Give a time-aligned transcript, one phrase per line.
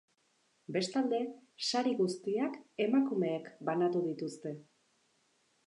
[0.77, 1.19] Bestalde,
[1.67, 2.57] sari guztiak
[2.87, 4.59] emakumeek banatu dituzte.